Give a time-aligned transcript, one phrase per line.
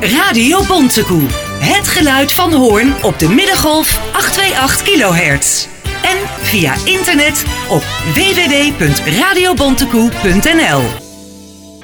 [0.00, 1.22] Radio Bontekoe.
[1.58, 5.66] Het geluid van Hoorn op de middengolf 828 kHz.
[6.02, 7.82] En via internet op
[8.14, 10.82] www.radiobontekoe.nl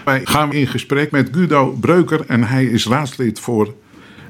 [0.04, 3.74] Wij gaan in gesprek met Guido Breuker en hij is raadslid voor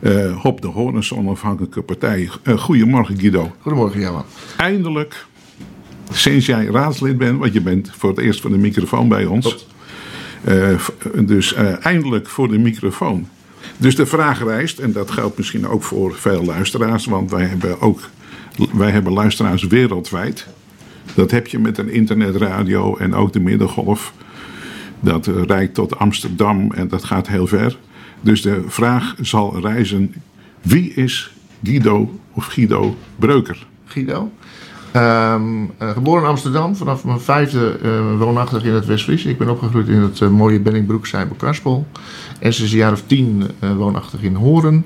[0.01, 2.29] uh, Hop de Hoornse Onafhankelijke Partij.
[2.45, 3.53] Uh, goedemorgen Guido.
[3.61, 4.25] Goedemorgen Jan.
[4.57, 5.27] Eindelijk,
[6.13, 9.67] sinds jij raadslid bent, want je bent voor het eerst voor de microfoon bij ons.
[10.49, 10.81] Uh,
[11.27, 13.29] dus eindelijk voor de microfoon.
[13.79, 17.81] Dus de vraag rijst, en dat geldt misschien ook voor veel luisteraars, want wij hebben
[17.81, 18.01] ook
[18.73, 20.47] wij hebben luisteraars wereldwijd.
[21.15, 24.13] Dat heb je met een internetradio en ook de middengolf.
[25.01, 27.79] Dat reikt tot Amsterdam en dat gaat heel ver.
[28.21, 30.15] Dus de vraag zal reizen:
[30.63, 33.67] wie is Guido of Guido Breuker?
[33.85, 34.33] Guido?
[34.97, 39.25] Um, geboren in Amsterdam, vanaf mijn vijfde uh, woonachtig in het Westfries.
[39.25, 41.87] Ik ben opgegroeid in het uh, mooie Benningbroek, Karspel.
[42.39, 44.85] En sinds een jaar of tien woonachtig in Horen.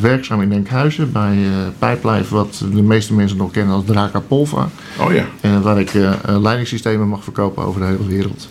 [0.00, 1.36] werkzaam in Enkhuizen bij
[1.80, 4.68] uh, wat de meeste mensen nog kennen als Draka Polva.
[5.00, 5.24] Oh ja.
[5.40, 5.92] En waar ik
[6.26, 8.48] leidingssystemen mag verkopen over de hele wereld.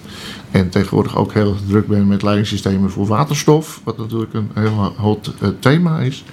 [0.52, 5.34] En tegenwoordig ook heel druk ben met leidingssystemen voor waterstof, wat natuurlijk een heel hot
[5.60, 6.24] thema is.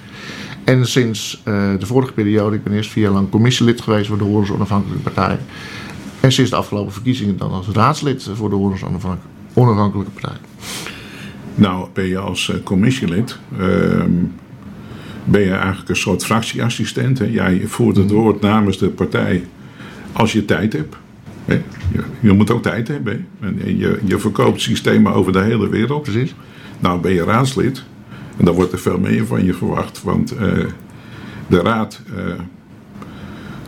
[0.67, 4.17] En sinds uh, de vorige periode, ik ben eerst vier jaar lang commissielid geweest voor
[4.17, 5.37] de Horens Onafhankelijke Partij.
[6.19, 8.83] En sinds de afgelopen verkiezingen dan als raadslid voor de Horens
[9.53, 10.37] Onafhankelijke Partij.
[11.55, 14.03] Nou, ben je als uh, commissielid, uh,
[15.23, 17.19] ben je eigenlijk een soort fractieassistent.
[17.19, 17.25] Hè?
[17.25, 19.43] Jij voert het woord namens de partij
[20.11, 20.95] als je tijd hebt.
[21.45, 21.61] Hè?
[21.91, 23.27] Je, je, moet ook tijd hebben.
[23.39, 23.47] Hè?
[23.47, 26.01] En je, je verkoopt systemen over de hele wereld.
[26.03, 26.35] Precies.
[26.79, 27.83] Nou, ben je raadslid.
[28.37, 30.39] En dan wordt er veel meer van je verwacht, want uh,
[31.47, 32.33] de raad, uh,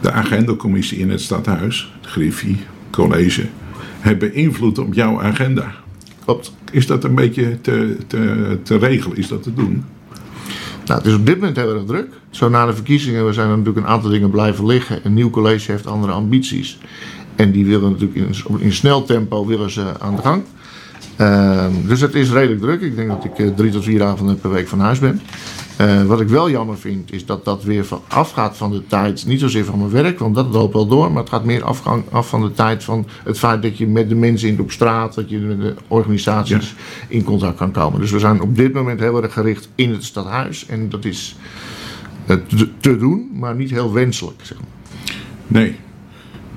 [0.02, 2.58] de agendacommissie in het stadhuis, het Griffie,
[2.92, 3.48] college,
[4.00, 5.74] hebben invloed op jouw agenda.
[6.26, 6.54] Klopt.
[6.72, 9.18] Is dat een beetje te, te, te regelen?
[9.18, 9.84] Is dat te doen?
[10.86, 12.14] Nou, het is op dit moment heel erg druk.
[12.30, 15.00] Zo na de verkiezingen zijn er natuurlijk een aantal dingen blijven liggen.
[15.04, 16.80] Een nieuw college heeft andere ambities.
[17.36, 20.44] En die willen natuurlijk in, in snel tempo willen ze aan de gang.
[21.22, 22.82] Uh, dus het is redelijk druk.
[22.82, 25.22] Ik denk dat ik uh, drie tot vier avonden per week van huis ben.
[25.82, 29.26] Uh, wat ik wel jammer vind, is dat dat weer van, afgaat van de tijd.
[29.26, 31.12] Niet zozeer van mijn werk, want dat loopt wel door.
[31.12, 34.10] Maar het gaat meer afgang, af van de tijd van het feit dat je met
[34.10, 36.76] de mensen in op straat, dat je met de organisaties
[37.08, 38.00] in contact kan komen.
[38.00, 40.66] Dus we zijn op dit moment heel erg gericht in het stadhuis.
[40.66, 41.36] En dat is
[42.28, 42.36] uh,
[42.80, 44.40] te doen, maar niet heel wenselijk.
[44.42, 44.68] Zeg maar.
[45.48, 45.76] Nee,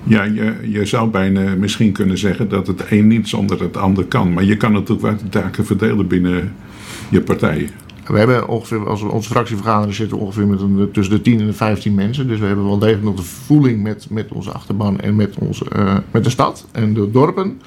[0.02, 4.04] ja, je, je zou bijna misschien kunnen zeggen dat het een niet zonder het ander
[4.04, 4.32] kan.
[4.32, 6.52] Maar je kan natuurlijk wel de taken verdelen binnen
[7.08, 7.68] je partij.
[8.06, 11.46] We hebben ongeveer, als we onze fractievergadering zitten, ongeveer met een, tussen de 10 en
[11.46, 12.28] de 15 mensen.
[12.28, 15.64] Dus we hebben wel degelijk nog de voeling met, met onze achterban en met, onze,
[15.76, 17.60] uh, met de stad en de dorpen.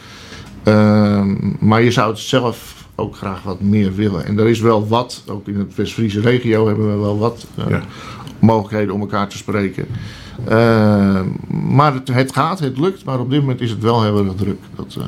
[0.68, 1.26] Uh,
[1.60, 4.26] maar je zou het zelf ook graag wat meer willen.
[4.26, 7.66] En er is wel wat, ook in het West-Friese regio hebben we wel wat uh,
[7.70, 7.82] ja.
[8.40, 9.86] mogelijkheden om elkaar te spreken.
[10.50, 11.22] Uh,
[11.76, 14.60] maar het, gaat, het lukt, maar op dit moment is het wel heel erg druk.
[14.76, 15.06] Dat, uh,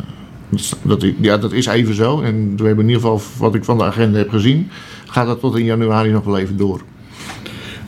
[0.82, 2.22] dat, ja, dat is even zo.
[2.22, 4.70] En we hebben in ieder geval, wat ik van de agenda heb gezien,
[5.06, 6.82] gaat dat tot in januari nog wel even door.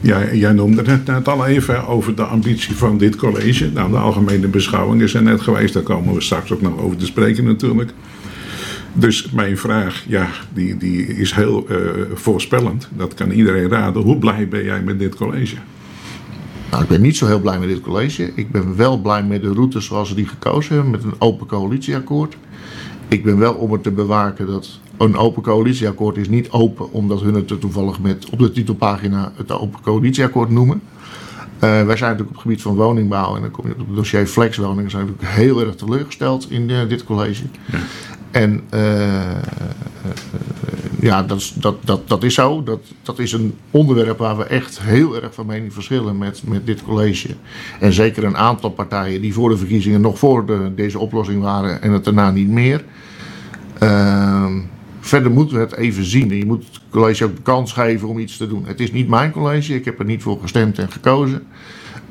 [0.01, 3.71] Ja, jij noemde het net al even over de ambitie van dit college.
[3.71, 6.97] Nou, de algemene beschouwing is er net geweest, daar komen we straks ook nog over
[6.97, 7.91] te spreken natuurlijk.
[8.93, 11.77] Dus mijn vraag, ja, die, die is heel uh,
[12.13, 12.89] voorspellend.
[12.97, 14.01] Dat kan iedereen raden.
[14.01, 15.55] Hoe blij ben jij met dit college?
[16.71, 18.31] Nou, ik ben niet zo heel blij met dit college.
[18.35, 21.47] Ik ben wel blij met de route zoals ze die gekozen hebben, met een open
[21.47, 22.37] coalitieakkoord.
[23.07, 27.21] Ik ben wel om het te bewaken dat een open coalitieakkoord is niet open omdat
[27.21, 30.81] hun het er toevallig met op de titelpagina het open coalitieakkoord noemen.
[31.55, 33.95] Uh, wij zijn natuurlijk op het gebied van woningbouw en dan kom je op het
[33.95, 37.43] dossier flexwoningen zijn natuurlijk heel erg teleurgesteld in de, dit college.
[37.65, 37.77] Ja.
[38.31, 38.81] En uh,
[40.99, 42.63] ja, dat, dat, dat, dat is zo.
[42.63, 46.65] Dat, dat is een onderwerp waar we echt heel erg van mening verschillen met, met
[46.65, 47.29] dit college.
[47.79, 51.81] En zeker een aantal partijen die voor de verkiezingen nog voor de, deze oplossing waren
[51.81, 52.83] en het daarna niet meer.
[53.83, 54.45] Uh,
[54.99, 56.37] verder moeten we het even zien.
[56.37, 58.65] Je moet het college ook de kans geven om iets te doen.
[58.65, 61.43] Het is niet mijn college, ik heb er niet voor gestemd en gekozen.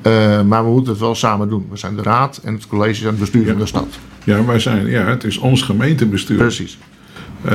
[0.06, 1.67] Uh, maar we moeten het wel samen doen.
[1.70, 3.50] We zijn de raad en het college zijn het bestuur ja.
[3.50, 3.99] van de stad.
[4.25, 6.37] Ja, wij zijn, ja, het is ons gemeentebestuur.
[6.37, 6.79] Precies.
[7.44, 7.52] Uh,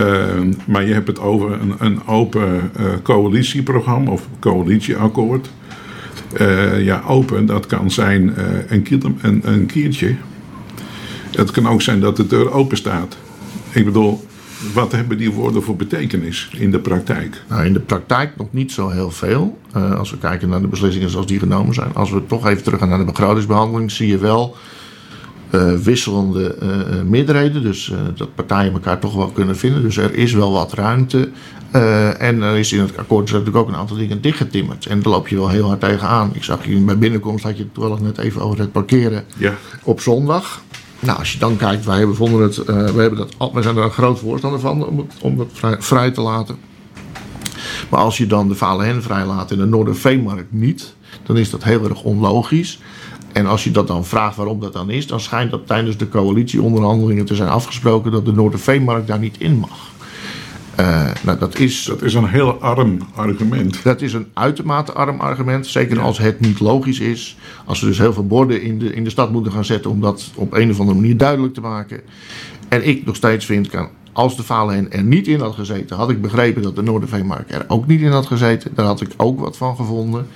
[0.65, 5.49] maar je hebt het over een, een open uh, coalitieprogramma of coalitieakkoord.
[6.41, 8.33] Uh, ja, open, dat kan zijn
[8.67, 10.15] een, kiel, een, kiertje.
[11.31, 13.17] Het kan ook zijn dat de deur open staat.
[13.71, 14.25] Ik bedoel,
[14.73, 17.43] wat hebben die woorden voor betekenis in de praktijk?
[17.49, 19.59] Nou, in de praktijk nog niet zo heel veel.
[19.97, 21.93] Als we kijken naar de beslissingen zoals die genomen zijn.
[21.93, 24.59] Als we toch even terug gaan naar de begrotingsbehandeling, zie je wel eh,
[25.83, 27.61] wisselende eh, eh, meerderheden.
[27.61, 29.81] Dus eh, dat partijen elkaar toch wel kunnen vinden.
[29.81, 31.29] Dus er is wel wat ruimte.
[31.71, 34.85] Eh, en er is in het akkoord natuurlijk ook een aantal dingen dichtgetimmerd.
[34.85, 36.29] En daar loop je wel heel hard tegenaan.
[36.33, 39.53] Ik zag hier bij binnenkomst had je het toevallig net even over het parkeren Ja,
[39.83, 40.61] op zondag.
[40.99, 43.77] Nou, als je dan kijkt, wij hebben, vonden het, eh, we hebben dat, wij zijn
[43.77, 46.57] er een groot voorstander van om het, om vrij, vrij te laten.
[47.89, 51.83] Maar als je dan de Valen vrijlaat en de Noorderveemarkt niet, dan is dat heel
[51.89, 52.79] erg onlogisch.
[53.33, 56.09] En als je dat dan vraagt waarom dat dan is, dan schijnt dat tijdens de
[56.09, 59.91] coalitieonderhandelingen te zijn afgesproken dat de Noorderveemarkt daar niet in mag.
[60.75, 63.83] Eh, nou, dat is dat is een heel arm argument.
[63.83, 65.67] dat is een uitermate arm argument.
[65.67, 67.37] Zeker als het niet logisch is.
[67.65, 70.01] Als we dus heel veel borden in de, in de stad moeten gaan zetten om
[70.01, 72.01] dat op een of andere manier duidelijk te maken.
[72.67, 76.09] En ik nog steeds vind, kan, als de Valenhen er niet in had gezeten, had
[76.09, 78.71] ik begrepen dat de Noorderveemarkt er ook niet in had gezeten.
[78.75, 80.27] Daar had ik ook wat van gevonden.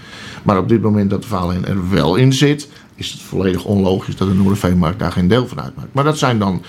[0.44, 4.16] Maar op dit moment dat de Valenhen er wel in zit, is het volledig onlogisch
[4.16, 5.94] dat de Noorderveemarkt daar geen deel van uitmaakt.
[5.94, 6.62] Maar dat zijn dan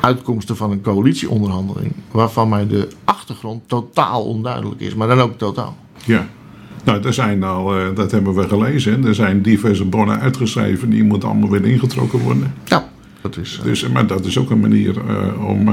[0.00, 4.94] uitkomsten van een coalitieonderhandeling, waarvan mij de achtergrond totaal onduidelijk is.
[4.94, 5.76] Maar dan ook totaal.
[6.04, 6.26] Ja.
[6.84, 11.04] Nou, er zijn al, eh, dat hebben we gelezen, er zijn diverse bonnen uitgeschreven, die
[11.04, 12.54] moeten allemaal weer ingetrokken worden.
[12.64, 12.88] Ja,
[13.20, 13.56] dat is.
[13.58, 15.68] eh, Dus, maar dat is ook een manier eh, om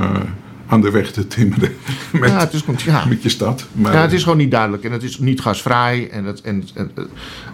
[0.68, 1.70] aan de weg te timmeren
[2.20, 3.06] met, ja, het is, gewoon- ja.
[3.06, 3.68] met je stad.
[3.72, 6.10] Maar, ja, het is gewoon niet duidelijk en het is niet gasvrij.
[6.12, 6.92] En, het, en, en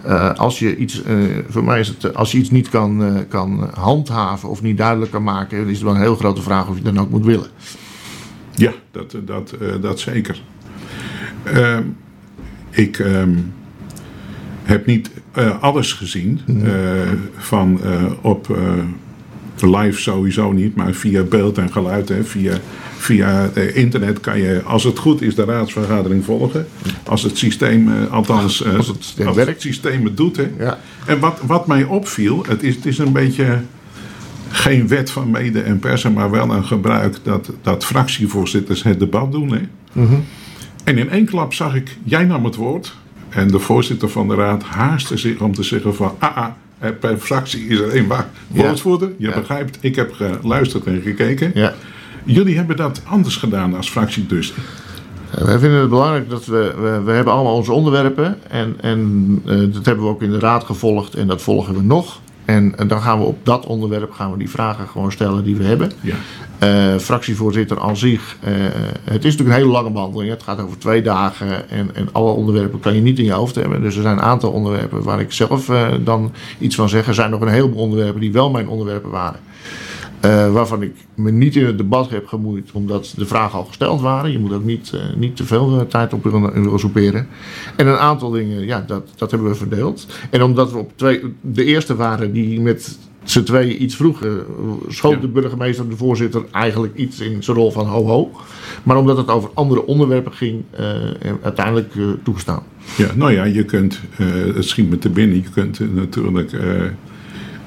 [0.04, 1.16] eh, als je iets, eh,
[1.48, 4.76] voor mij is het, eh, als je iets niet kan, eh, kan handhaven of niet
[4.76, 7.10] duidelijk kan maken, dan is het wel een heel grote vraag of je dan ook
[7.10, 7.48] moet willen.
[8.54, 10.42] Ja, dat, dat, eh, dat zeker.
[11.44, 11.82] Ehm,
[12.70, 13.34] ik ehm,
[14.62, 16.66] heb niet eh, alles gezien Mhm.
[16.66, 16.72] eh,
[17.36, 18.56] van eh, op eh,
[19.60, 22.08] live sowieso niet, maar via beeld en geluid.
[22.08, 22.58] Hè, via
[23.02, 26.66] via eh, internet kan je, als het goed is, de raadsvergadering volgen.
[27.06, 30.36] Als het systeem, eh, althans, eh, Als het als het systeem het doet.
[30.36, 30.50] Hè.
[30.58, 30.78] Ja.
[31.06, 33.60] En wat, wat mij opviel, het is, het is een beetje
[34.48, 39.32] geen wet van mede en persen, maar wel een gebruik dat, dat fractievoorzitters het debat
[39.32, 39.52] doen.
[39.52, 39.60] Hè?
[40.84, 42.96] En in één klap zag ik, jij nam het woord.
[43.28, 46.50] En de voorzitter van de raad haastte zich om te zeggen van, ah, ah
[47.00, 48.62] per fractie is er één wa- Ja.
[48.62, 49.10] woordvoerder.
[49.18, 51.50] Je begrijpt, ik heb geluisterd en gekeken.
[51.54, 51.74] Ja.
[52.24, 54.52] Jullie hebben dat anders gedaan als fractie dus.
[55.34, 58.38] Eh, Wij vinden het belangrijk dat we, we, we hebben allemaal onze onderwerpen.
[58.50, 61.82] En, en eh, dat hebben we ook in de raad gevolgd en dat volgen we
[61.82, 62.20] nog.
[62.52, 65.56] En, en dan gaan we op dat onderwerp gaan we die vragen gewoon stellen die
[65.56, 65.92] we hebben.
[66.00, 66.14] Ja.
[66.58, 68.36] Eh, fractievoorzitter aan zich.
[68.40, 68.52] eh,
[69.04, 70.30] het is natuurlijk een hele lange behandeling.
[70.30, 71.70] Het gaat over twee dagen.
[71.70, 73.82] En, en alle onderwerpen kan je niet in je hoofd hebben.
[73.82, 77.06] Dus er zijn een aantal onderwerpen waar ik zelf eh, dan iets van zeg.
[77.06, 79.40] Er zijn nog een heleboel onderwerpen die wel mijn onderwerpen waren.
[80.22, 84.00] Eh, waarvan ik me niet in het debat heb gemoeid, omdat de vragen al gesteld
[84.00, 84.32] waren.
[84.32, 87.26] Je moet ook niet, eh, niet te veel eh, tijd op willen soeperen.
[87.76, 90.06] En een aantal dingen, ja, dat, dat hebben we verdeeld.
[90.30, 94.44] En omdat we op twee, de eerste waren die met z'n tweeën iets vroegen,
[94.88, 95.20] schoot Ja.
[95.20, 98.30] de burgemeester, de voorzitter, eigenlijk iets in zijn rol van ho-ho.
[98.82, 100.62] Maar omdat het over andere onderwerpen ging,
[101.42, 101.92] uiteindelijk
[102.22, 102.62] toegestaan.
[102.96, 104.00] Ja, nou ja, je kunt,
[104.54, 106.52] het schiet me te binnen, je kunt natuurlijk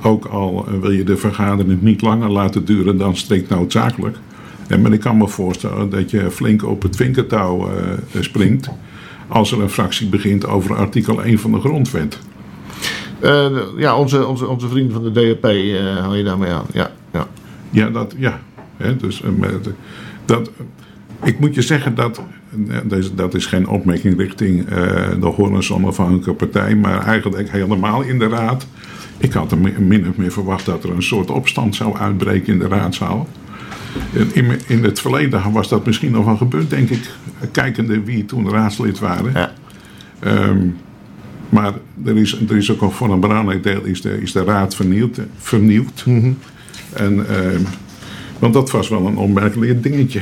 [0.06, 4.18] ook al eh, wil je de vergadering niet langer laten duren dan strikt noodzakelijk.
[4.68, 8.70] Eh, maar ik kan me voorstellen dat je flink op het vinkertouw eh, springt
[9.28, 12.20] als er een fractie begint over artikel 1 van de grondwet.
[13.78, 15.44] Ja, onze, onze, onze vrienden van de DAP
[16.02, 16.66] haal je daarmee aan.
[16.74, 17.28] Ja, ja.
[17.70, 18.40] Ja, dat, ja.
[18.98, 19.24] Dus,
[20.26, 20.52] dat,
[21.24, 22.22] ik moet je zeggen dat,
[23.16, 24.66] dat is, geen opmerking richting
[25.20, 28.68] de onafhankelijke partij, maar eigenlijk helemaal in de raad.
[29.18, 32.54] Ik had er mi- min of meer verwacht dat er een soort opstand zou uitbreken
[32.54, 33.28] in de raadzaal.
[34.68, 37.10] In, het verleden was dat misschien nog wel gebeurd, denk ik,
[37.52, 39.32] kijkende wie toen raadslid waren.
[39.34, 39.54] Ja.
[40.20, 40.68] Ehm,
[41.50, 41.74] maar
[42.06, 44.76] er is, er is ook al voor een belangrijk deel is de, is de raad
[44.76, 45.20] vernieuwd.
[45.38, 46.06] vernieuwd.
[46.94, 47.62] En, ehm,
[48.40, 50.22] want dat was wel een onmerkelijk dingetje.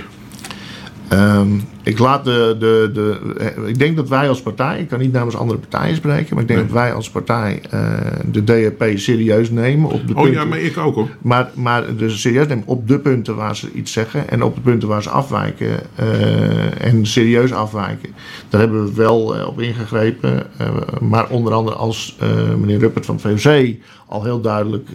[1.07, 1.50] Ehm,
[1.83, 5.11] ik, laat de, de, de, eh, ik denk dat wij als partij, ik kan niet
[5.11, 6.69] namens andere partijen spreken, maar ik denk Nee.
[6.69, 7.89] dat wij als partij eh,
[8.31, 10.41] de DAP serieus nemen op de Oh punten.
[10.41, 11.07] ja, maar ik ook hoor.
[11.21, 14.61] Maar, maar dus serieus nemen op de punten waar ze iets zeggen en op de
[14.61, 18.09] punten waar ze afwijken eh, en serieus afwijken.
[18.49, 20.43] Daar hebben we wel op ingegrepen.
[21.01, 22.17] maar onder andere als
[22.59, 23.75] meneer Ruppert van het VOC
[24.07, 24.89] al heel duidelijk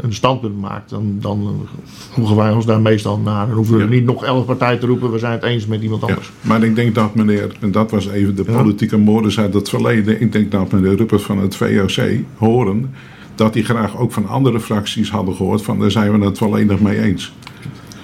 [0.00, 1.66] een standpunt maakt, dan, dan
[2.12, 3.46] voegen wij ons daar meestal naar.
[3.46, 3.88] Dan hoeven we Ja.
[3.88, 6.48] niet nog elf partijen te roepen, we zijn het eens met iemand Ja, anders.
[6.48, 10.20] maar ik denk dat meneer, en dat was even de politieke modus uit het verleden.
[10.20, 12.04] Ik denk dat meneer Ruppert van het VOC
[12.36, 12.94] horen.
[13.34, 15.62] dat hij graag ook van andere fracties hadden gehoord.
[15.62, 17.32] van daar zijn we het volledig mee eens.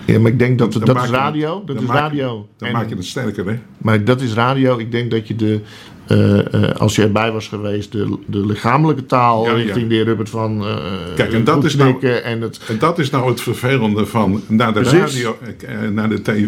[0.07, 1.62] Ja, maar ik denk dat dat maak is radio.
[1.67, 2.47] Dat is maak je- radio.
[2.57, 3.59] Dan En- maak je het sterker, hè?
[3.79, 4.79] Maar dat is radio.
[4.79, 5.61] Ik denk dat je de,
[6.06, 9.56] eh, eh, als je erbij was geweest, de, de lichamelijke taal Ja, ja.
[9.56, 10.76] richting de heer van eh
[11.14, 12.61] Kijk, en dat is nou- en het.
[12.68, 15.23] En dat is nou het vervelende van naar de Precies.
[15.23, 15.38] radio,
[15.92, 16.47] naar de tv,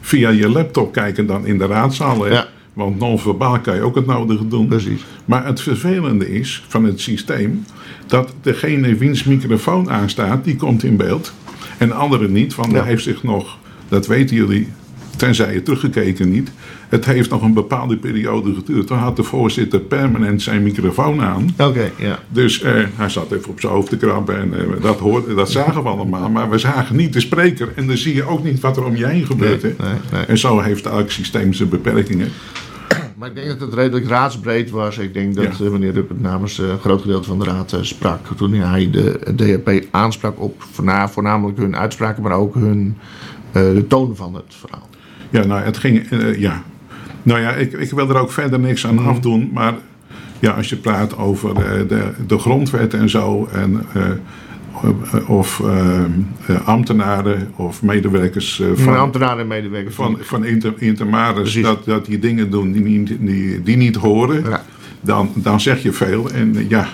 [0.00, 2.28] via je laptop kijken dan in de raadzaal.
[2.28, 2.48] Ja.
[2.72, 4.68] Want non-verbaal kan je ook het nodige doen.
[4.68, 5.04] Precies.
[5.24, 7.64] Maar het vervelende is van het systeem
[8.06, 11.32] dat degene wiens microfoon aanstaat, die komt in beeld.
[11.78, 13.58] En de andere niet, want hij heeft zich nog,
[13.88, 14.68] dat weten jullie,
[15.16, 16.50] tenzij je teruggekeken niet.
[16.88, 18.86] Het heeft nog een bepaalde periode geduurd.
[18.86, 21.54] Toen had de voorzitter permanent zijn microfoon aan.
[21.58, 22.18] Oké, ja.
[22.28, 25.50] Dus eh, hij zat even op zijn hoofd te krabben en eh, dat, hoorde, dat
[25.50, 26.30] zagen we allemaal.
[26.30, 28.96] Maar we zagen niet de spreker en dan zie je ook niet wat er om
[28.96, 29.62] je heen gebeurt.
[29.62, 30.24] Nee, nee, nee.
[30.24, 32.28] En zo heeft elk systeem zijn beperkingen.
[33.16, 34.98] Maar ik denk dat het redelijk raadsbreed was.
[34.98, 35.64] Ik denk dat Ja.
[35.64, 38.26] eh, meneer Ruppert namens een groot gedeelte van de raad sprak.
[38.36, 42.96] Toen hij de DHP aansprak op voorna- voornamelijk hun uitspraken, maar ook hun,
[43.52, 44.88] de toon van het verhaal.
[45.30, 46.10] Ja, nou, het ging.
[46.10, 46.62] eh, ja.
[47.22, 49.08] Nou ja, ik, ik wil er ook verder niks aan Mhm.
[49.08, 49.50] afdoen.
[49.52, 49.74] Maar
[50.38, 53.48] ja, als je praat over eh, de, de grondwet en zo.
[53.52, 54.02] En, eh,
[55.26, 55.62] of
[56.64, 61.40] ambtenaren of medewerkers eh, Van van, ambtenaren en medewerkers van, van inter, intermaris.
[61.40, 61.62] Precies.
[61.62, 64.44] Dat, dat die dingen doen die niet, die, die niet horen.
[64.48, 64.62] Ja.
[65.00, 66.30] Dan, dan zeg je veel.
[66.30, 66.88] En ja.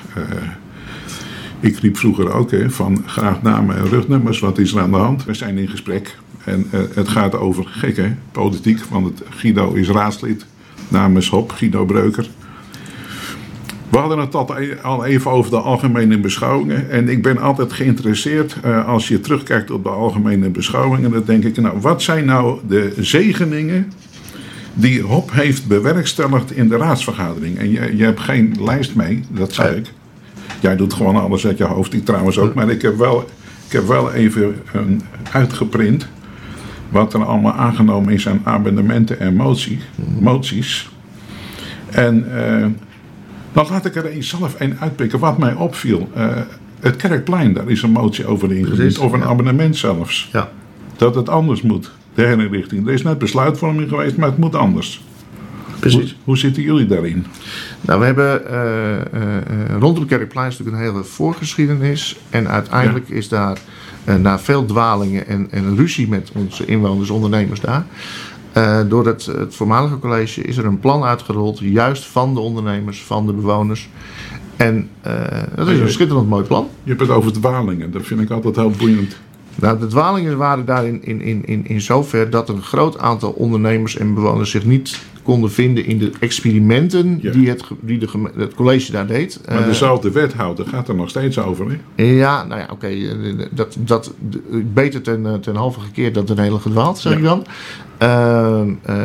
[1.60, 4.38] ik riep vroeger ook hè, van graag namen en rugnummers.
[4.40, 5.24] Wat is er aan de hand?
[5.24, 6.16] We zijn in gesprek.
[6.44, 8.80] En eh, het gaat over gek hè, politiek.
[8.90, 10.46] Want het, Guido is raadslid
[10.88, 12.28] namens Hop, Guido Breuker.
[13.88, 16.90] We hadden het al, al even over de algemene beschouwingen.
[16.90, 21.10] En ik ben altijd geïnteresseerd eh, als je terugkijkt op de algemene beschouwingen.
[21.10, 23.92] Dan denk ik, nou, wat zijn nou de zegeningen
[24.74, 27.58] die Hop heeft bewerkstelligd in de raadsvergadering?
[27.58, 29.92] En je, je hebt geen lijst mee, dat zei ik.
[30.60, 32.54] Jij doet gewoon alles uit je hoofd, ik trouwens ook.
[32.54, 33.24] Maar ik heb wel,
[33.66, 36.08] ik heb wel even een, uitgeprint
[36.92, 39.78] wat er allemaal aangenomen is aan amendementen en motie,
[40.20, 40.90] moties.
[41.90, 42.66] En eh,
[43.52, 46.08] dan laat ik er eens zelf een uitpikken wat mij opviel.
[46.14, 46.26] Eh,
[46.80, 49.26] het Kerkplein, daar is een motie over ingediend, of een ja.
[49.26, 50.28] abonnement zelfs.
[50.32, 50.50] Ja.
[50.96, 52.86] Dat het anders moet, de herinrichting.
[52.86, 55.04] Er is net besluitvorming geweest, maar het moet anders.
[55.90, 57.26] Hoe, hoe zitten jullie daarin?
[57.80, 59.00] Nou, we hebben eh, eh,
[59.36, 62.16] eh, rondom Kerkplein natuurlijk een hele voorgeschiedenis.
[62.30, 63.58] En uiteindelijk is daar,
[64.20, 67.86] na veel dwalingen en, en ruzie met onze inwoners, ondernemers daar.
[68.52, 73.02] eh, door het, het voormalige college is er een plan uitgerold, juist van de ondernemers,
[73.02, 73.88] van de bewoners.
[74.56, 74.88] En
[75.54, 76.68] dat is een schitterend mooi plan.
[76.82, 79.16] Je hebt het over dwalingen, dat vind ik altijd heel boeiend.
[79.54, 83.96] Nou, de dwalingen waren daarin in, in, in, in zover dat een groot aantal ondernemers
[83.96, 87.30] en bewoners zich niet konden vinden in de experimenten Ja.
[87.32, 89.40] die, het, die de, het college daar deed.
[89.48, 91.66] Maar Eh, dezelfde wethouder gaat er nog steeds over.
[91.94, 92.04] Hè?
[92.04, 92.86] Ja, nou ja, oké.
[92.86, 94.38] eh, dat, dat, d-
[94.74, 97.18] beter ten, eh, ten halve gekeerd dan ten hele gedwaald, zeg Ja.
[97.18, 97.44] ik dan.
[97.98, 98.96] Ehm, eh,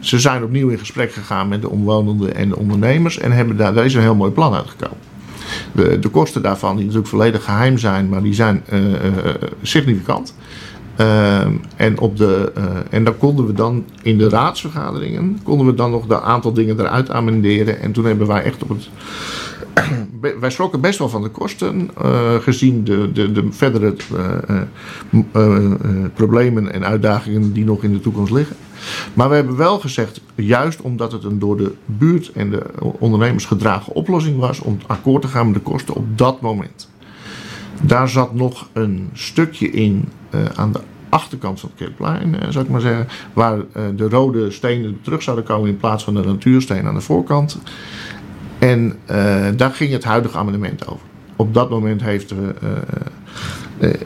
[0.00, 3.18] ze zijn opnieuw in gesprek gegaan met de omwonenden en de ondernemers.
[3.18, 4.96] En hebben daar, daar is een heel mooi plan uitgekomen.
[5.72, 10.34] De, de kosten daarvan, die natuurlijk volledig geheim zijn, maar die zijn eh, eh, significant.
[11.00, 15.74] Ehm, en, op de, eh, en dan konden we dan in de raadsvergaderingen, konden we
[15.74, 17.80] dan nog een aantal dingen eruit amenderen.
[17.80, 18.90] En toen hebben wij echt op het
[20.40, 24.62] wij schrokken best wel van de kosten, eh, gezien de, de, de verdere eh, eh,
[25.32, 25.72] eh, eh,
[26.14, 28.56] problemen en uitdagingen die nog in de toekomst liggen.
[29.14, 32.62] Maar we hebben wel gezegd, juist omdat het een door de buurt en de
[32.98, 36.88] ondernemers gedragen oplossing was, om akkoord te gaan met de kosten op dat moment.
[37.82, 42.64] Daar zat nog een stukje in eh, aan de achterkant van het Kerkplein, eh, zou
[42.64, 46.24] ik maar zeggen, waar eh, de rode stenen terug zouden komen in plaats van de
[46.24, 47.58] natuursteen aan de voorkant.
[48.58, 51.06] En eh, daar ging het huidige amendement over.
[51.36, 52.34] Op dat moment heeft,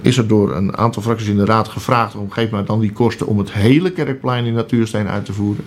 [0.01, 2.93] is er door een aantal fracties in de raad gevraagd om geef maar dan die
[2.93, 5.65] kosten om het hele kerkplein in natuursteen uit te voeren.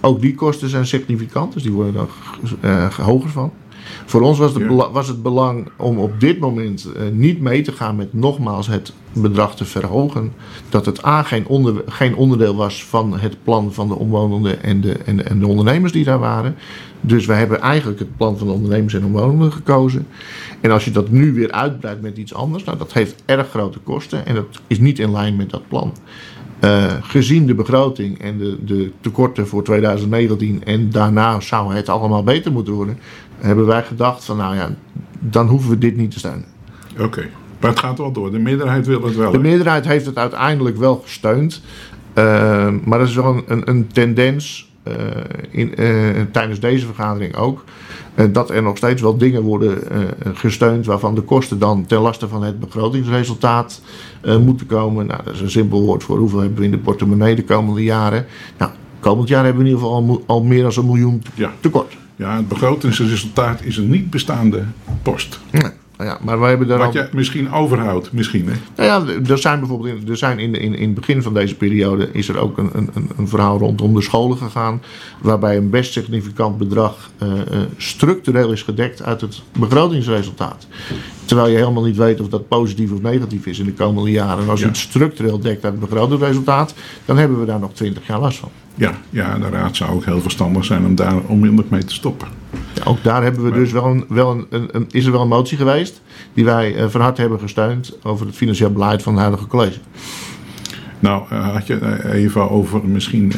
[0.00, 2.08] Ook die kosten zijn significant, dus die worden
[2.60, 3.52] er hoger van.
[4.06, 4.66] Voor ons was, de Ja.
[4.66, 8.66] bela- was het belang om op dit moment eh, niet mee te gaan met nogmaals
[8.66, 10.32] het bedrag te verhogen.
[10.68, 14.80] Dat het A geen, onder, geen onderdeel was van het plan van de omwonenden en
[14.80, 16.54] de, en, de- en de ondernemers die daar waren.
[17.00, 20.06] Dus wij hebben eigenlijk het plan van de ondernemers en omwonenden gekozen.
[20.60, 23.78] En als je dat nu weer uitbreidt met iets anders, nou, dat heeft erg grote
[23.78, 25.92] kosten en dat is niet in lijn met dat plan.
[26.60, 32.22] Eh, gezien de begroting en de, de tekorten voor 2019 en daarna zou het allemaal
[32.22, 32.98] beter moeten worden,
[33.40, 34.70] hebben wij gedacht van nou ja,
[35.18, 36.44] dan hoeven we dit niet te steunen.
[36.98, 37.28] Oké,
[37.60, 38.30] maar het gaat wel door.
[38.30, 39.32] De meerderheid wil het wel.
[39.32, 41.62] De meerderheid heeft het uiteindelijk wel gesteund,
[42.12, 42.24] eh,
[42.84, 44.94] maar er is wel een, een, een tendens eh,
[45.50, 45.86] in, eh,
[46.32, 47.64] tijdens deze vergadering ook,
[48.14, 49.78] eh, dat er nog steeds wel dingen worden
[50.34, 53.80] gesteund waarvan de kosten dan ten laste van het begrotingsresultaat
[54.40, 55.06] moeten komen.
[55.06, 57.82] Nou, dat is een simpel woord voor hoeveel hebben we in de portemonnee de komende
[57.82, 58.26] jaren.
[58.58, 58.70] Nou,
[59.00, 61.52] komend jaar hebben we in ieder geval al meer dan een miljoen Ja.
[61.60, 61.96] tekort.
[62.20, 64.64] Ja, het begrotingsresultaat is een niet bestaande
[65.02, 65.40] post.
[65.50, 65.62] Nee.
[65.96, 66.92] Nou ja, maar we hebben daar Wat al...
[66.92, 68.48] je misschien overhoudt, misschien.
[68.48, 68.52] Hè?
[68.76, 71.54] Nou ja, er zijn bijvoorbeeld in, er zijn in, in, in het begin van deze
[71.54, 74.82] periode is er ook een, een, een verhaal rondom de scholen gegaan.
[75.20, 77.46] Waarbij een best significant bedrag eh, eh,
[77.76, 80.66] structureel is gedekt uit het begrotingsresultaat.
[81.24, 84.44] Terwijl je helemaal niet weet of dat positief of negatief is in de komende jaren.
[84.44, 86.74] En als je het structureel dekt uit het begrotingsresultaat,
[87.04, 88.50] dan hebben we daar nog twintig jaar last van.
[88.80, 92.28] Ja, ja, de raad zou ook heel verstandig zijn om daar onmiddellijk mee te stoppen.
[92.74, 95.28] Ja, ook daar hebben we dus wel een, wel een, een, is er wel een
[95.28, 96.02] motie geweest
[96.34, 99.78] die wij eh, van harte hebben gesteund over het financieel beleid van het huidige college.
[100.98, 103.32] Nou, eh, had je eh, even over misschien,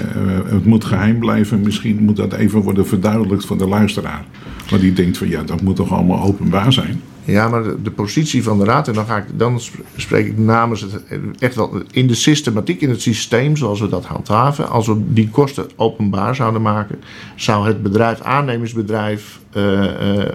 [0.47, 1.61] het moet geheim blijven.
[1.61, 4.25] Misschien moet dat even worden verduidelijkt voor de luisteraar.
[4.71, 7.01] Want die denkt van ja, dat moet toch allemaal openbaar zijn.
[7.25, 10.39] Ja, maar de, positie van de raad, en dan, ga ik, dan sp- spreek ik
[10.39, 11.03] namens het
[11.39, 14.69] echt wel in de systematiek, in het systeem zoals we dat handhaven.
[14.69, 17.01] Als we die kosten openbaar zouden maken,
[17.37, 19.41] zou het bedrijf, aannemersbedrijf,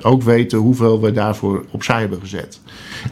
[0.02, 2.60] ook weten hoeveel we daarvoor opzij hebben gezet.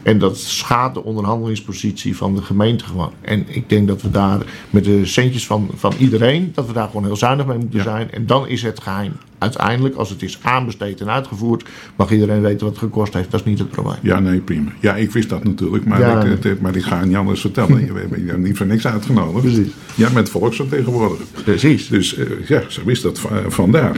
[0.02, 3.12] En dat schaadt de onderhandelingspositie van de gemeente gewoon.
[3.20, 4.38] En ik denk dat we daar
[4.70, 7.84] met de centjes van, van iedereen, dat we daar gewoon heel zuinig mee moeten Ja.
[7.84, 8.10] zijn.
[8.10, 9.12] En dan is het geheim.
[9.38, 11.64] Uiteindelijk, als het is aanbesteed en uitgevoerd,
[11.96, 13.30] mag iedereen weten wat het gekost heeft.
[13.30, 13.96] Dat is niet het probleem.
[14.02, 14.70] Ja, nee, prima.
[14.80, 16.24] Ja, ik wist dat natuurlijk, maar, Ja.
[16.24, 17.80] ik, het- maar ik ga niet anders vertellen.
[17.86, 19.42] Je bent niet voor niks uitgenodigd.
[19.44, 19.72] Precies.
[19.94, 21.26] Ja, met volksvertegenwoordiger.
[21.44, 21.88] Precies.
[21.88, 23.96] Dus eh, ja, zo is dat va- vandaar.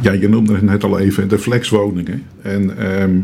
[0.00, 2.22] Ja, je noemde het net al even de flexwoningen.
[2.42, 3.18] En ehm,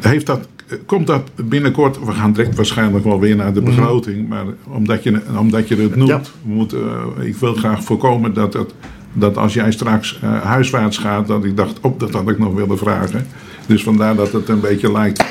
[0.00, 0.48] heeft dat,
[0.86, 5.20] komt dat binnenkort, we gaan direct waarschijnlijk wel weer naar de begroting, maar omdat je,
[5.38, 6.20] omdat je het noemt, Ja.
[6.42, 6.78] moeten,
[7.18, 8.74] eh, ik wil graag voorkomen dat, het,
[9.12, 12.54] dat als jij straks eh, huiswaarts gaat, dat ik dacht, oh, dat had ik nog
[12.54, 13.26] willen vragen.
[13.66, 15.24] Dus vandaar dat het een beetje lijkt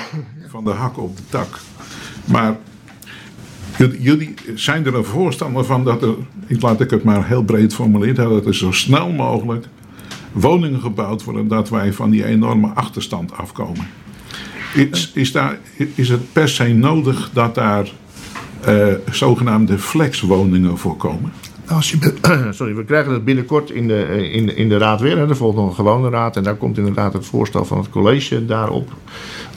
[0.47, 1.57] van de hak op de tak.
[2.25, 2.57] Maar
[3.77, 6.13] Jullie, jullie zijn er een voorstander van dat er,
[6.47, 9.65] ik laat ik het maar heel breed formuleren, dat er zo snel mogelijk
[10.31, 13.87] woningen gebouwd worden dat wij van die enorme achterstand afkomen.
[14.75, 15.59] Is, is, daar,
[15.95, 17.91] is het per se nodig dat daar
[18.61, 21.31] eh, zogenaamde flexwoningen voorkomen?
[21.67, 22.13] Als je,
[22.51, 25.17] sorry, we krijgen het binnenkort in de, eh, in, in de raad weer.
[25.17, 25.29] Hè.
[25.29, 26.35] Er volgt nog een gewone raad.
[26.35, 28.89] En daar komt inderdaad het voorstel van het college daarop.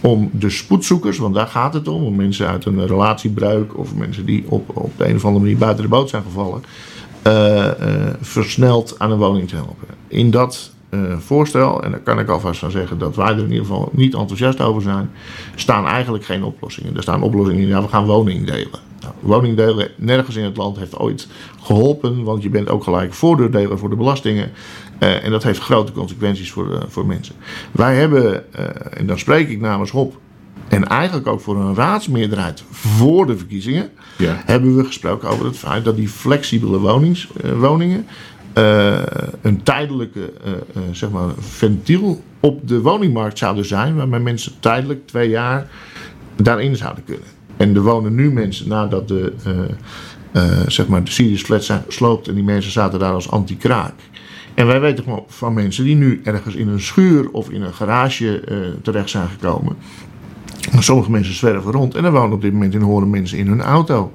[0.00, 2.02] Om de spoedzoekers, want daar gaat het om.
[2.02, 3.78] Om mensen uit een relatiebreuk.
[3.78, 6.62] Of mensen die op, op de een of andere manier buiten de boot zijn gevallen.
[7.24, 9.86] Eh, eh, versneld aan een woning te helpen.
[10.08, 13.50] In dat eh, voorstel, en daar kan ik alvast van zeggen dat wij er in
[13.50, 15.10] ieder geval niet enthousiast over zijn,
[15.54, 16.96] staan eigenlijk geen oplossingen.
[16.96, 18.80] Er staan oplossingen in, ja, we gaan woning delen.
[19.00, 21.28] Nou, woningdelen nergens in het land heeft ooit
[21.62, 24.50] geholpen, want je bent ook gelijk voordeurdeler voor de belastingen.
[24.98, 27.34] En dat heeft grote consequenties voor, voor mensen.
[27.72, 28.52] Wij hebben,
[28.96, 30.16] en dan spreek ik namens Hop,
[30.68, 34.42] en eigenlijk ook voor een raadsmeerderheid voor de verkiezingen, Ja.
[34.44, 38.06] hebben we gesproken over het feit dat die flexibele wonings, eh, woningen
[38.52, 38.98] eh,
[39.42, 40.52] een tijdelijke eh,
[40.92, 45.68] zeg maar ventiel op de woningmarkt zouden zijn, waarmee mensen tijdelijk twee jaar
[46.36, 47.26] daarin zouden kunnen.
[47.56, 49.32] En er wonen nu mensen nadat de,
[50.66, 53.94] zeg maar de Sirius flats zijn gesloopt en die mensen zaten daar als anti-kraak.
[54.54, 57.74] En wij weten gewoon van mensen die nu ergens in een schuur of in een
[57.74, 58.42] garage
[58.82, 59.76] terecht zijn gekomen.
[60.78, 63.62] Sommige mensen zwerven rond en er wonen op dit moment in Horen mensen in hun
[63.62, 64.12] auto.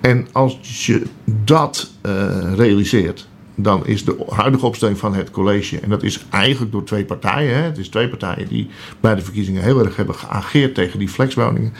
[0.00, 5.88] En als je dat eh, realiseert, dan is de huidige opstelling van het college, en
[5.88, 8.68] dat is eigenlijk door twee partijen, hè, het is twee partijen die
[9.00, 11.72] bij de verkiezingen heel erg hebben geageerd tegen die flexwoningen,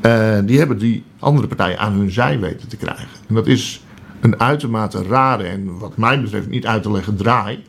[0.00, 3.08] eh, die hebben die andere partijen aan hun zij weten te krijgen.
[3.28, 3.84] En dat is
[4.20, 7.64] een uitermate rare en wat mij betreft niet uit te leggen draai.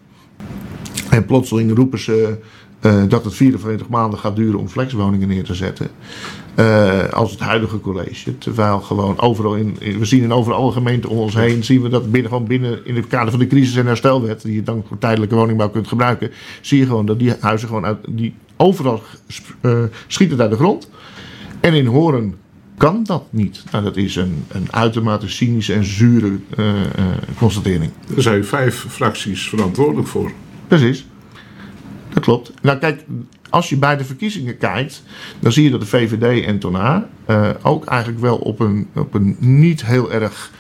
[1.10, 2.38] En plotseling roepen ze
[2.80, 5.88] eh, dat het 44 maanden gaat duren om flexwoningen neer te zetten.
[6.56, 8.38] eh, als het huidige college.
[8.38, 11.82] Terwijl gewoon overal in, in- we zien in overal alle gemeenten om ons heen, zien
[11.82, 14.64] we dat binnen, gewoon binnen in het kader van de crisis- en herstelwet, die je
[14.64, 18.34] dan voor tijdelijke woningbouw kunt gebruiken, zie je gewoon dat die huizen gewoon uit, die
[18.56, 19.02] overal
[19.62, 20.90] eh, schieten uit de grond.
[21.60, 22.36] En in Horen
[22.78, 23.64] kan dat niet.
[23.72, 26.32] Nou, dat is een, een uitermate cynische en zure
[27.38, 27.92] constatering.
[28.16, 30.32] Er zijn vijf fracties verantwoordelijk voor.
[30.68, 31.06] Precies.
[32.18, 32.52] Dat klopt.
[32.62, 33.06] Nou kijk,
[33.50, 35.04] als je bij de verkiezingen kijkt,
[35.40, 39.14] dan zie je dat de VVD en Tonaar eh, ook eigenlijk wel op een, op
[39.14, 40.52] een niet heel erg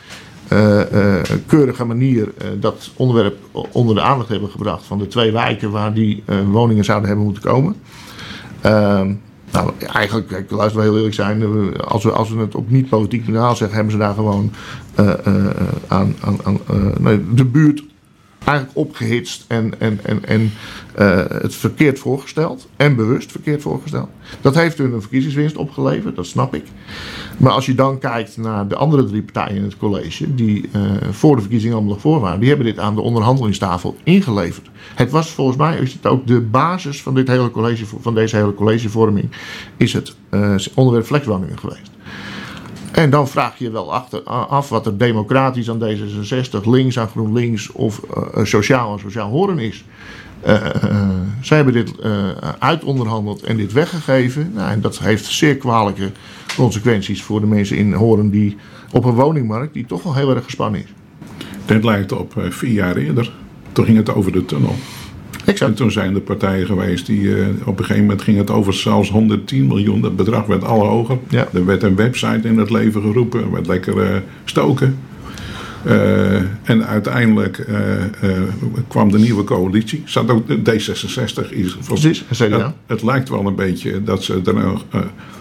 [0.47, 3.37] eh, eh, keurige manier dat onderwerp
[3.71, 7.43] onder de aandacht hebben gebracht van de twee wijken waar die woningen zouden hebben moeten
[7.43, 7.75] komen.
[8.61, 9.13] Ehm,
[9.51, 11.43] Nou, eigenlijk, ik luister wel heel eerlijk zijn.
[11.77, 14.51] Als we, als we het op niet-politiek kanaal zeggen, hebben ze daar gewoon
[14.99, 15.45] uh, uh,
[15.87, 16.59] aan, aan,
[17.33, 17.83] de buurt
[18.47, 20.51] eigenlijk opgehitst en, en, en, en
[20.99, 22.67] uh, het verkeerd voorgesteld.
[22.75, 24.09] En bewust verkeerd voorgesteld.
[24.41, 26.63] Dat heeft hun een verkiezingswinst opgeleverd, dat snap ik.
[27.37, 30.81] Maar als je dan kijkt naar de andere drie partijen in het college, die uh,
[31.11, 34.69] voor de verkiezingen allemaal nog voor waren, die hebben dit aan de onderhandelingstafel ingeleverd.
[34.95, 38.35] Het was volgens mij is het ook de basis van, dit hele college, van deze
[38.35, 39.29] hele collegevorming,
[39.77, 41.91] is het uh, onderwerp flexwoningen geweest.
[42.91, 47.71] En dan vraag je wel achter, af wat er democratisch aan D66, links aan GroenLinks
[47.71, 49.85] of uh, sociaal aan sociaal horen is.
[50.47, 50.65] Uh,
[51.41, 51.93] zij hebben dit
[52.59, 54.51] uitonderhandeld en dit weggegeven.
[54.53, 56.11] Nou, en dat heeft zeer kwalijke
[56.55, 58.57] consequenties voor de mensen in Horen die
[58.91, 60.93] op een woningmarkt die toch wel heel erg gespannen is.
[61.65, 63.31] Dit lijkt op vier jaar eerder.
[63.71, 64.75] Toen ging het over de tunnel.
[65.47, 65.71] Exact.
[65.71, 68.73] En toen zijn er partijen geweest die uh, op een gegeven moment ging het over
[68.73, 70.01] zelfs 110 miljoen.
[70.01, 71.17] Dat bedrag werd al hoger.
[71.29, 71.47] Ja.
[71.53, 73.41] Er werd een website in het leven geroepen.
[73.41, 74.97] Er werd lekker uh, stoken.
[75.85, 77.67] Uh, en uiteindelijk
[78.87, 80.01] kwam de nieuwe coalitie.
[80.05, 81.49] Zat ook de D66.
[81.49, 84.77] Is, Precies, het, het lijkt wel een beetje dat ze er nou,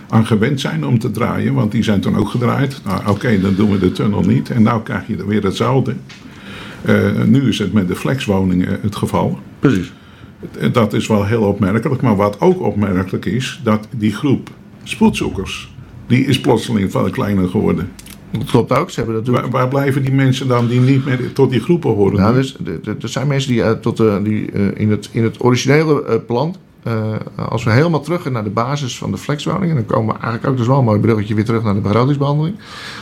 [0.08, 1.54] aan gewend zijn om te draaien.
[1.54, 2.80] Want die zijn toen ook gedraaid.
[2.84, 4.50] Nou oké, okay, dan doen we de tunnel niet.
[4.50, 5.94] En nu krijg je weer hetzelfde.
[6.86, 9.38] Uh, nu is het met de flexwoningen het geval.
[9.58, 9.92] Precies.
[10.72, 12.02] Dat is wel heel opmerkelijk.
[12.02, 14.50] Maar wat ook opmerkelijk is, dat die groep
[14.82, 15.74] spoedzoekers,
[16.06, 17.88] die is plotseling veel kleiner geworden.
[18.30, 18.90] Dat klopt ook.
[18.90, 19.44] Ze hebben natuurlijk...
[19.44, 22.20] waar, waar, blijven die mensen dan die niet meer tot die groepen horen?
[22.20, 25.42] Nou, dus, er zijn mensen die, uh, tot, uh, die uh, in, het, in het
[25.42, 27.14] originele plan uh,
[27.48, 30.46] als we helemaal terug gaan naar de basis van de flexwoningen, dan komen we eigenlijk
[30.46, 32.56] ook dus wel een mooi bruggetje weer terug naar de begrotingsbehandeling.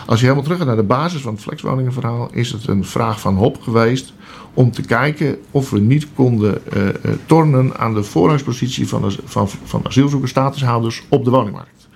[0.07, 3.21] Als je helemaal terug gaat naar de basis van het flexwoningenverhaal, is het een vraag
[3.21, 4.13] van Hop geweest
[4.55, 6.93] om te kijken of we niet konden uh, uh,
[7.27, 11.89] tornen aan de voorrangspositie van, de, van, van asielzoekersstatushouders op de woningmarkt.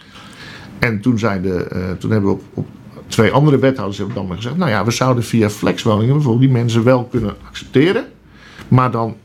[0.78, 2.66] En toen, zei de, toen hebben we op, op
[3.06, 6.52] twee andere wethouders hebben dan maar gezegd, nou ja, we zouden via flexwoningen bijvoorbeeld die
[6.52, 8.04] mensen wel kunnen accepteren,
[8.68, 9.16] maar dan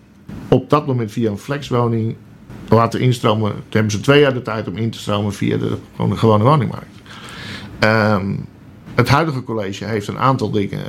[0.48, 2.16] op dat moment via een flexwoning
[2.70, 3.52] laten instromen.
[3.52, 6.18] Toen hebben ze twee jaar de tijd om in te stromen via de, gewoon de
[6.18, 7.02] gewone woningmarkt.
[7.80, 8.46] Um,
[8.96, 10.84] het huidige college heeft een aantal dingen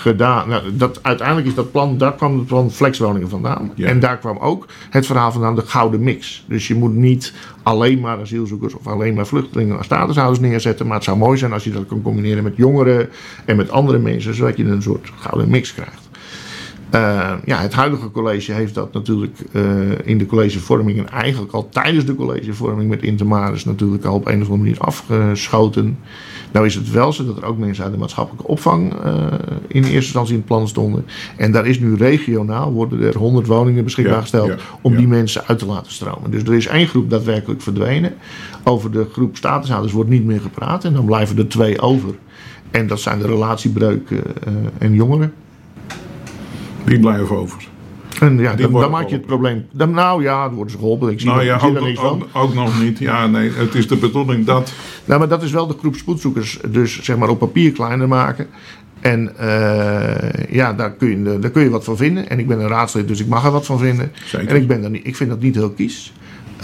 [0.00, 0.48] gedaan.
[0.48, 3.72] Nou, dat, uiteindelijk is dat plan, daar kwam het plan flexwoningen vandaan.
[3.74, 3.86] Ja.
[3.86, 6.44] En daar kwam ook het verhaal vandaan de gouden mix.
[6.48, 10.86] Dus je moet niet alleen maar asielzoekers of alleen maar vluchtelingen als statushouders neerzetten.
[10.86, 13.08] Maar het zou mooi zijn als je dat kan combineren met jongeren
[13.44, 14.34] en met andere mensen.
[14.34, 16.07] Zodat je een soort gouden mix krijgt.
[16.94, 19.62] Uh, ja, het huidige college heeft dat natuurlijk uh,
[20.04, 24.40] in de collegevorming en eigenlijk al tijdens de collegevorming met Intermaris natuurlijk al op een
[24.40, 25.98] of andere manier afgeschoten.
[26.52, 29.26] Nou is het wel zo dat er ook mensen uit de maatschappelijke opvang uh,
[29.66, 31.04] in eerste instantie in het plan stonden.
[31.36, 34.98] En daar is nu regionaal, worden er 100 woningen beschikbaar ja, gesteld ja, om ja.
[34.98, 36.30] die mensen uit te laten stromen.
[36.30, 38.14] Dus er is één groep daadwerkelijk verdwenen.
[38.64, 42.14] Over de groep statushouders wordt niet meer gepraat en dan blijven er twee over.
[42.70, 44.10] En dat zijn de relatiebreuk
[44.78, 45.32] en jongeren.
[46.88, 47.68] Die blijven over.
[48.20, 49.66] En ja, dan, dan maak je het probleem.
[49.72, 51.10] Dan, nou ja, dan worden ze geholpen.
[51.10, 52.42] Ik zie, nou ja, ik zie ook, er niks ook, van.
[52.42, 52.98] ook nog niet.
[52.98, 54.72] Ja, nee, het is de bedoeling dat.
[55.04, 58.46] Nou, maar dat is wel de groep spoedzoekers, dus zeg maar op papier kleiner maken.
[59.00, 60.14] En uh,
[60.50, 62.28] ja, daar kun, je, daar kun je wat van vinden.
[62.30, 64.12] En ik ben een raadslid, dus ik mag er wat van vinden.
[64.24, 64.48] Zeker.
[64.48, 66.12] En ik, ben er niet, ik vind dat niet heel kies.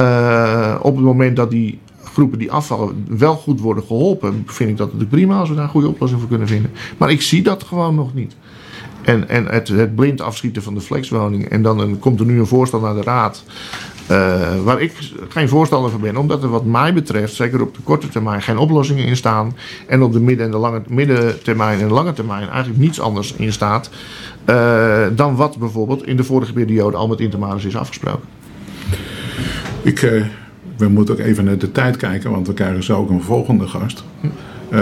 [0.00, 4.76] Uh, op het moment dat die groepen die afvallen wel goed worden geholpen, vind ik
[4.76, 6.70] dat natuurlijk prima als we daar een goede oplossing voor kunnen vinden.
[6.96, 8.37] Maar ik zie dat gewoon nog niet.
[9.05, 11.49] En, en het, het blind afschieten van de flexwoning.
[11.49, 13.45] En dan een, komt er nu een voorstel naar de raad.
[14.11, 14.93] Uh, waar ik
[15.29, 16.17] geen voorstander van ben.
[16.17, 19.57] Omdat er wat mij betreft, zeker op de korte termijn, geen oplossingen in staan.
[19.87, 23.53] En op de midden- en de lange middentermijn en lange termijn eigenlijk niets anders in
[23.53, 23.90] staat.
[24.51, 28.29] Uh, dan wat bijvoorbeeld in de vorige periode al met Intermaris is afgesproken.
[29.83, 30.25] Ik, uh,
[30.77, 33.67] we moeten ook even naar de tijd kijken, want we krijgen zo ook een volgende
[33.67, 34.05] gast.
[34.74, 34.80] Uh,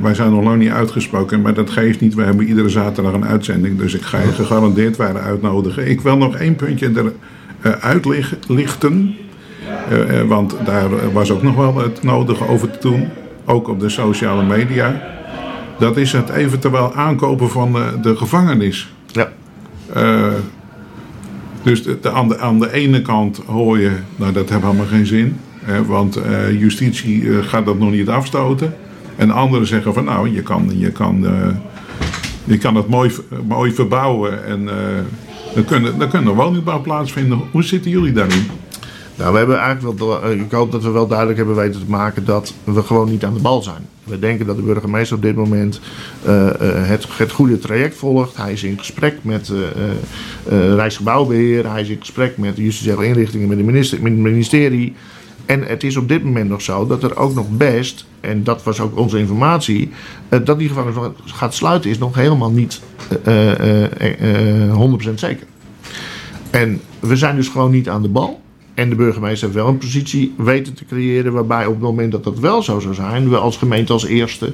[0.00, 2.14] wij zijn nog lang niet uitgesproken, maar dat geeft niet.
[2.14, 5.88] We hebben iedere zaterdag een uitzending, dus ik ga je gegarandeerd weer uitnodigen.
[5.88, 7.12] Ik wil nog één puntje
[7.62, 9.14] eruit uh, lichten,
[9.92, 13.08] uh, want daar was ook nog wel het nodige over te doen,
[13.44, 15.02] ook op de sociale media.
[15.78, 18.92] Dat is het eventueel aankopen van de, de gevangenis.
[19.06, 19.28] Ja.
[21.62, 24.86] dus de, de, aan, de, aan de ene kant hoor je, nou dat heeft helemaal
[24.86, 25.36] geen zin,
[25.86, 26.20] want
[26.58, 28.74] justitie gaat dat nog niet afstoten.
[29.16, 31.30] En anderen zeggen van nou, je kan, je kan, uh,
[32.44, 33.12] je kan het mooi,
[33.46, 34.70] mooi verbouwen en uh,
[35.54, 37.40] dan, kunnen, dan kunnen er woningbouw plaatsvinden.
[37.50, 38.46] Hoe zitten jullie daarin?
[39.20, 42.24] Nou, we hebben eigenlijk wel, ik hoop dat we wel duidelijk hebben weten te maken
[42.24, 43.86] dat we gewoon niet aan de bal zijn.
[44.04, 45.80] We denken dat de burgemeester op dit moment
[46.26, 48.36] uh, het, het goede traject volgt.
[48.36, 49.52] Hij is in gesprek met
[50.48, 53.58] uh, Rijksgebouwbeheer, hij is in gesprek met de justitiële inrichtingen, met
[54.02, 54.94] het ministerie.
[55.50, 58.62] En het is op dit moment nog zo dat er ook nog best, en dat
[58.62, 59.90] was ook onze informatie,
[60.28, 62.80] eh, dat die gevangenis gaat sluiten is nog helemaal niet
[63.24, 65.46] eh, eh, eh, 100% zeker.
[66.50, 68.40] En we zijn dus gewoon niet aan de bal.
[68.74, 72.24] En de burgemeester heeft wel een positie weten te creëren waarbij op het moment dat
[72.24, 74.52] dat wel zo zou zijn, we als gemeente als eerste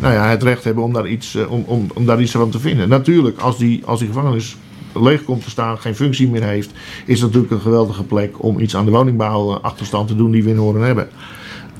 [0.00, 2.60] nou ja, het recht hebben om daar, iets, om, om, om daar iets van te
[2.60, 2.88] vinden.
[2.88, 4.56] Natuurlijk, als die, als die gevangenis
[4.94, 6.70] leeg komt te staan, geen functie meer heeft,
[7.06, 10.50] is natuurlijk een geweldige plek om iets aan de woningbouw achterstand te doen die we
[10.50, 11.08] in Horen hebben.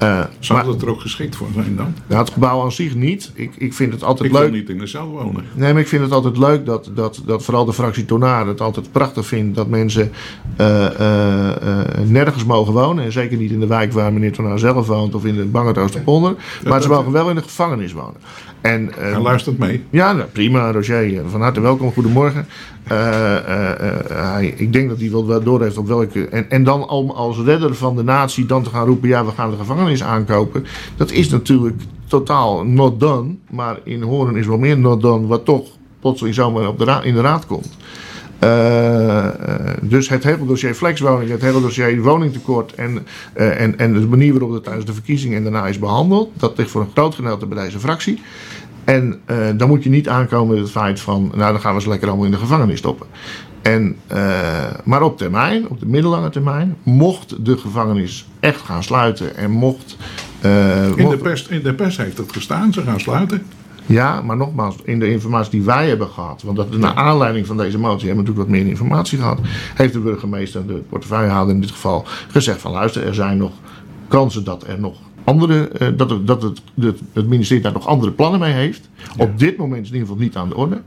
[0.00, 1.94] Eh, Zou maar, dat er ook geschikt voor zijn dan?
[2.06, 3.30] nou, het gebouw aan zich niet.
[3.34, 4.52] Ik, ik vind het altijd Ik wil leuk.
[4.52, 5.44] niet in de cel wonen.
[5.54, 8.60] Nee, maar ik vind het altijd leuk dat, dat, dat vooral de fractie Tonaar het
[8.60, 10.10] altijd prachtig vindt dat mensen
[10.56, 13.04] eh, eh, nergens mogen wonen.
[13.04, 15.78] En zeker niet in de wijk waar meneer Tonaar zelf woont of in de Bangert
[15.78, 16.34] Oosterpolder.
[16.68, 18.20] Maar ze mogen wel in de gevangenis wonen.
[18.60, 19.84] En, Hij luistert mee.
[19.90, 21.16] ja, nou, prima, Roger.
[21.16, 22.46] eh, Van harte welkom, goedemorgen.
[22.84, 26.28] Eh, eh, hij, ik denk dat hij wel wel door heeft op welke.
[26.28, 29.30] En, en dan om als redder van de natie dan te gaan roepen: ja, we
[29.30, 30.64] gaan de gevangenis aankopen.
[30.96, 33.34] Dat is natuurlijk totaal not done.
[33.50, 35.66] Maar in Horen is wel meer not done, wat toch
[36.00, 37.68] plotseling zomaar op de ra- in de raad komt.
[38.40, 43.92] Eh, eh, dus het hele dossier flexwoning, het hele dossier woningtekort en, eh, en, en
[43.92, 46.90] de manier waarop het tijdens de verkiezingen en daarna is behandeld, dat ligt voor een
[46.92, 48.22] groot gedeelte bij deze fractie.
[48.84, 49.20] En
[49.56, 52.08] dan moet je niet aankomen met het feit van, nou dan gaan we ze lekker
[52.08, 53.06] allemaal in de gevangenis stoppen.
[53.62, 53.96] En,
[54.84, 59.96] maar op termijn, op de middellange termijn, mocht de gevangenis echt gaan sluiten en mocht.
[60.96, 63.42] In de, pers, in de pers heeft het gestaan, ze gaan sluiten.
[63.86, 67.56] Ja, maar nogmaals, in de informatie die wij hebben gehad, want dat, naar aanleiding van
[67.56, 69.38] deze motie hebben we natuurlijk wat meer informatie gehad,
[69.74, 73.52] heeft de burgemeester, de portefeuillehouder in dit geval, gezegd van luister, er zijn nog
[74.08, 74.96] kansen dat er nog
[75.30, 78.88] andere, eh, dat, het, dat het, het, het ministerie daar nog andere plannen mee heeft.
[79.18, 80.82] Op dit moment is het in ieder geval niet aan de orde.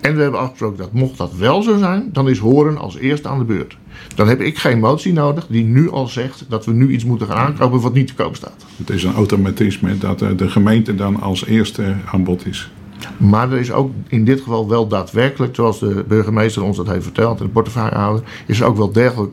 [0.00, 3.28] En we hebben afgesproken dat mocht dat wel zo zijn, dan is Horen als eerste
[3.28, 3.76] aan de beurt.
[4.14, 7.26] Dan heb ik geen motie nodig die nu al zegt dat we nu iets moeten
[7.26, 8.64] gaan aankopen wat niet te koop staat.
[8.76, 12.70] Het is een automatisme dat eh, de gemeente dan als eerste aan bod is.
[13.16, 17.04] Maar er is ook in dit geval wel daadwerkelijk, zoals de burgemeester ons dat heeft
[17.04, 19.32] verteld en de portefeuillehouder, is er ook wel degelijk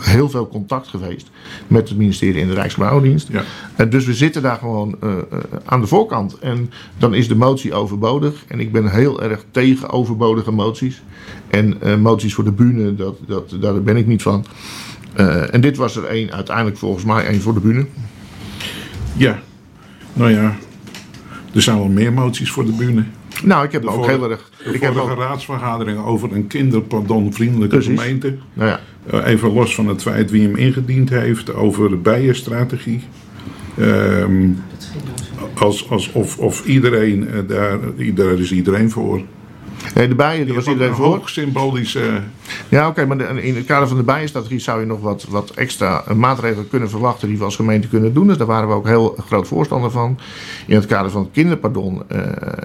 [0.00, 1.30] heel veel contact geweest
[1.66, 3.28] met het ministerie en de Rijksbouwdienst.
[3.32, 3.42] Ja.
[3.76, 5.18] En dus we zitten daar gewoon eh, eh,
[5.64, 6.38] aan de voorkant.
[6.38, 8.44] En dan is de motie overbodig.
[8.48, 11.02] En ik ben heel erg tegen overbodige moties.
[11.50, 14.44] En eh, moties voor de bühne, dat, dat, daar ben ik niet van.
[15.50, 17.86] En dit was er één, uiteindelijk volgens mij één voor de bühne.
[19.16, 19.42] Ja,
[20.12, 20.56] nou ja,
[21.54, 23.04] er zijn wel meer moties voor de bühne.
[23.42, 24.50] Nou, ik heb De ook heel erg.
[24.72, 28.36] Ik heb ook, raadsvergadering over een kinderpardonvriendelijke gemeente.
[28.52, 28.80] nou ja,
[29.12, 33.00] even los van het feit wie hem ingediend heeft, over de bijenstrategie.
[33.78, 34.50] Ehm,
[35.54, 37.78] als, alsof of iedereen eh, daar,
[38.14, 39.22] daar is iedereen voor.
[39.94, 41.06] Nee, de bijen, daar was iedereen een voor.
[41.06, 42.20] hoog symbolische.
[42.68, 45.50] Ja, oké, maar de- in het kader van de bijenstrategie zou je nog wat, wat
[45.50, 48.26] extra eh, maatregelen kunnen verwachten die we als gemeente kunnen doen.
[48.26, 50.18] Dus daar waren we ook heel groot voorstander van.
[50.66, 52.20] In het kader van het kinderpardon eh,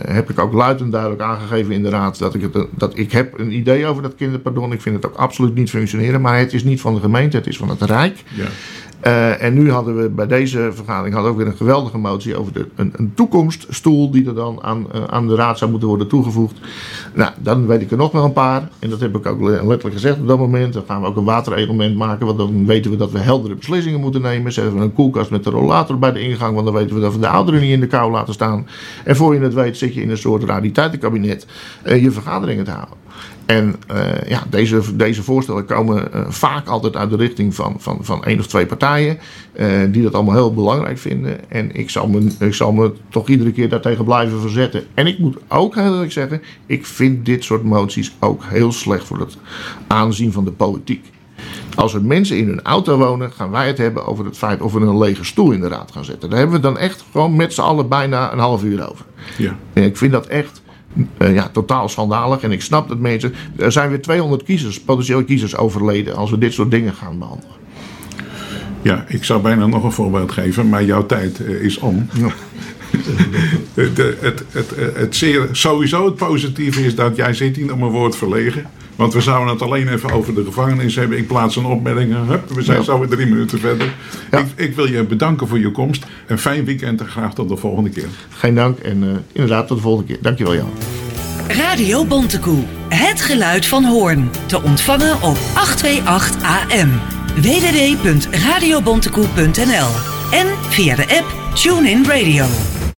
[0.08, 3.12] heb ik ook luid en duidelijk aangegeven in de raad dat ik, het, dat ik
[3.12, 4.72] heb een idee over dat kinderpardon.
[4.74, 7.48] Ik vind het ook absoluut niet functioneren, maar het is niet van de gemeente, het
[7.48, 8.24] is van het Rijk.
[8.36, 8.46] Ja.
[9.04, 12.54] Eh, en nu hadden we bij deze vergadering hadden ook weer een geweldige motie over
[12.54, 16.08] de, een, een toekomststoel die er dan aan, eh, aan de raad zou moeten worden
[16.08, 16.60] toegevoegd.
[17.14, 18.70] Nou, dan weet ik er nog wel een paar.
[18.80, 20.74] En dat heb ik ook le- letterlijk gezegd op dat moment.
[20.74, 24.00] Dan gaan we ook een waterelement maken, want dan weten we dat we heldere beslissingen
[24.00, 24.54] moeten nemen.
[24.54, 27.14] Zetten we een koelkast met de rollator bij de ingang, want dan weten we dat
[27.14, 28.68] we de ouderen niet in de kou laten staan.
[29.04, 31.48] En voor je het weet zit je in een soort rariteitenkabinet
[31.82, 32.98] eh, je vergaderingen te houden.
[33.46, 37.98] En eh, ja, deze, deze voorstellen komen eh, vaak altijd uit de richting van, van,
[38.02, 39.20] van één of twee partijen.
[39.54, 41.50] eh, die dat allemaal heel belangrijk vinden.
[41.50, 44.84] En ik zal, me, ik zal me toch iedere keer daartegen blijven verzetten.
[44.94, 49.06] En ik moet ook heel eerlijk zeggen, ik vind dit soort moties ook heel slecht
[49.06, 49.38] voor het
[49.88, 51.12] aanzien van de politiek.
[51.76, 54.74] Als er mensen in hun auto wonen, gaan wij het hebben over het feit of
[54.74, 56.30] we een lege stoel in de raad gaan zetten.
[56.30, 59.06] Daar hebben we dan echt gewoon met z'n allen bijna een half uur over.
[59.38, 59.58] Ja.
[59.74, 60.62] En ik vind dat echt
[61.18, 62.42] eh, ja, totaal schandalig.
[62.42, 63.34] En ik snap dat mensen.
[63.58, 66.16] Er zijn weer 200 kiezers, potentiële kiezers overleden.
[66.16, 67.56] als we dit soort dingen gaan behandelen.
[68.82, 72.08] ja, ik zou bijna nog een voorbeeld geven, maar jouw tijd eh, is om.
[73.74, 77.84] De- het, het, het, het zeer, sowieso het positieve is dat jij zit niet om
[77.84, 78.66] een woord verlegen.
[78.96, 81.18] Want we zouden het alleen even over de gevangenis hebben.
[81.18, 82.16] Ik plaats een opmerking.
[82.28, 82.84] Hup, we zijn Ja.
[82.84, 83.94] zo weer drie minuten verder.
[84.32, 84.40] Ja.
[84.40, 86.06] Ik, ik wil je bedanken voor je komst.
[86.28, 88.08] Een fijn weekend en graag tot de volgende keer.
[88.30, 90.18] Geen dank en eh, inderdaad tot de volgende keer.
[90.22, 90.70] Dankjewel Jan.
[91.48, 92.64] Radio Bontekoe.
[92.90, 94.30] Het geluid van Hoorn.
[94.46, 96.90] Te ontvangen op 828 AM.
[97.36, 99.88] www.radiobontekoe.nl
[100.32, 102.46] En via de app TuneIn Radio.